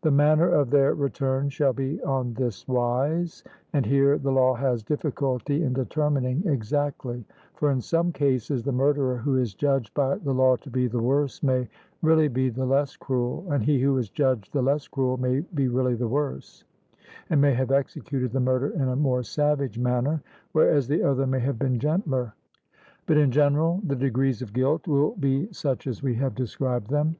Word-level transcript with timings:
The 0.00 0.10
manner 0.10 0.48
of 0.48 0.70
their 0.70 0.92
return 0.92 1.48
shall 1.48 1.72
be 1.72 2.02
on 2.02 2.34
this 2.34 2.66
wise: 2.66 3.44
(and 3.72 3.86
here 3.86 4.18
the 4.18 4.32
law 4.32 4.54
has 4.54 4.82
difficulty 4.82 5.62
in 5.62 5.72
determining 5.72 6.44
exactly; 6.48 7.24
for 7.54 7.70
in 7.70 7.80
some 7.80 8.10
cases 8.10 8.64
the 8.64 8.72
murderer 8.72 9.18
who 9.18 9.36
is 9.36 9.54
judged 9.54 9.94
by 9.94 10.16
the 10.16 10.34
law 10.34 10.56
to 10.56 10.68
be 10.68 10.88
the 10.88 10.98
worse 11.00 11.44
may 11.44 11.68
really 12.02 12.26
be 12.26 12.48
the 12.48 12.66
less 12.66 12.96
cruel, 12.96 13.46
and 13.52 13.62
he 13.62 13.80
who 13.80 13.96
is 13.98 14.08
judged 14.10 14.52
the 14.52 14.60
less 14.62 14.88
cruel 14.88 15.16
may 15.16 15.42
be 15.54 15.68
really 15.68 15.94
the 15.94 16.08
worse, 16.08 16.64
and 17.30 17.40
may 17.40 17.54
have 17.54 17.70
executed 17.70 18.32
the 18.32 18.40
murder 18.40 18.70
in 18.70 18.88
a 18.88 18.96
more 18.96 19.22
savage 19.22 19.78
manner, 19.78 20.20
whereas 20.50 20.88
the 20.88 21.04
other 21.04 21.24
may 21.24 21.38
have 21.38 21.60
been 21.60 21.78
gentler. 21.78 22.34
But 23.06 23.16
in 23.16 23.30
general 23.30 23.80
the 23.86 23.94
degrees 23.94 24.42
of 24.42 24.52
guilt 24.54 24.88
will 24.88 25.12
be 25.14 25.52
such 25.52 25.86
as 25.86 26.02
we 26.02 26.14
have 26.16 26.34
described 26.34 26.90
them. 26.90 27.14